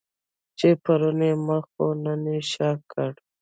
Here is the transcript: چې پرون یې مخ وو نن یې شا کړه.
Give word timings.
چې 0.57 0.69
پرون 0.83 1.19
یې 1.27 1.33
مخ 1.47 1.65
وو 1.75 1.87
نن 2.03 2.21
یې 2.33 2.39
شا 2.51 2.69
کړه. 2.91 3.07